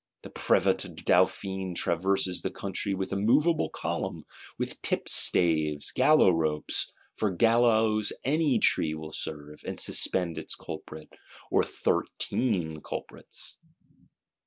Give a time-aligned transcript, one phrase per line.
[0.23, 4.25] The Prévôt of Dauphiné traverses the country "with a movable column,"
[4.57, 11.13] with tipstaves, gallows ropes; for gallows any tree will serve, and suspend its culprit,
[11.51, 13.59] or "thirteen" culprits.